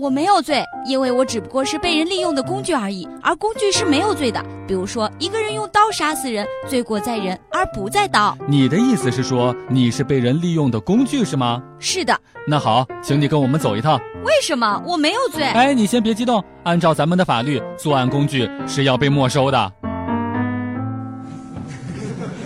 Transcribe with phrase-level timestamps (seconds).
[0.00, 4.40] 我没有罪，因为我只不过是被人利用的工具而已，而工具是没有罪的。
[4.64, 8.38] 比如说，一个人用刀杀死人，罪过在人而不在刀。
[8.46, 11.60] 你的意思是说你是被人利用的工具是吗？
[11.80, 12.16] 是的。
[12.46, 14.00] 那好，请你跟我们走一趟。
[14.24, 14.80] 为什么？
[14.86, 15.42] 我没有罪。
[15.42, 19.72] 哎，你先别激动，按照咱们的法律，作案工具是要被没收的。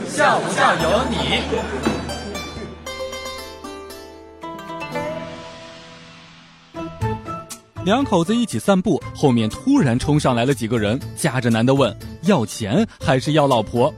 [0.07, 1.92] 笑不笑由你。
[7.85, 13.93] 两口子一起散步，后面突然冲上来了几个人，夹着男的问：“要钱还是要老婆？”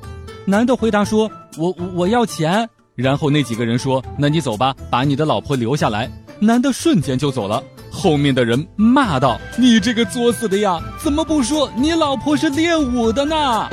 [0.46, 6.10] 男的回答说：“我我要钱。”然后那几个人说：“那你走吧，把你的老婆留下来。”
[6.41, 7.62] 男的瞬间就走了。
[7.91, 13.69] 后面的人骂道：“你这个作死的呀，怎么不说你老婆是练武的呢？”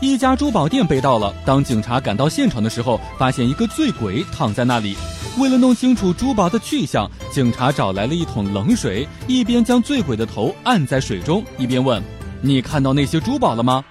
[0.00, 1.34] 一家珠宝店被盗了。
[1.44, 4.96] 当警察赶到现场的时候，发现一个醉鬼躺在那里。
[5.38, 12.00] 为了弄清楚珠宝的去向，警察找来了一桶冷水，一边将醉鬼的头按在水中，一边问
[12.40, 13.84] ：“你看到那些珠宝了吗？”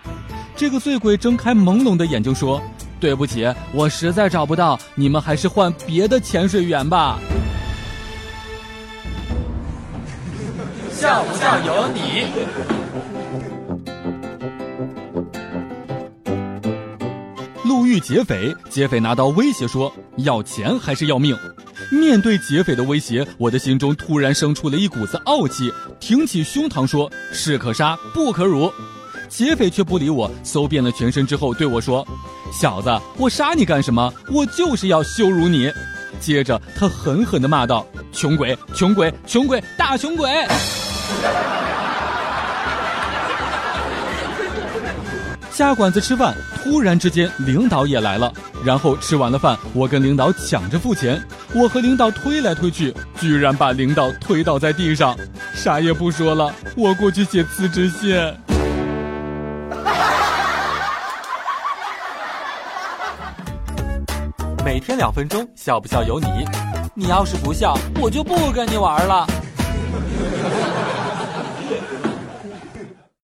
[0.55, 2.61] 这个醉鬼睁开朦胧的眼睛说
[2.97, 7.19] ：“对不起，我实在找不到，你们还是换别的潜水员吧。”
[10.91, 12.27] 笑不笑由你。
[17.65, 21.37] 路遇劫匪，劫匪拿刀威胁说：“要钱还是要命？”
[21.91, 28.71] 面对劫匪的威胁，我的心中突然生出了一股子傲气，挺起胸膛说：“士可杀，不可辱。”
[29.29, 32.07] 劫匪却不理我，搜遍了全身之后对我说
[32.53, 34.13] ：“小子，我杀你干什么？
[34.31, 35.71] 我就是要羞辱你。”
[36.21, 40.29] 接着他狠狠地骂道：“穷鬼，穷鬼，穷鬼，大穷鬼！”
[45.53, 48.33] 下馆子吃饭，突然之间领导也来了。
[48.65, 51.23] 然后吃完了饭，我跟领导抢着付钱。
[51.53, 55.15] 我和领导推来推去，居然把领导推倒在地上。
[55.53, 58.15] 啥也不说了，我过去写辞职信。
[64.65, 66.25] 每天两分钟，笑不笑由你。
[66.95, 69.27] 你要是不笑，我就不跟你玩了。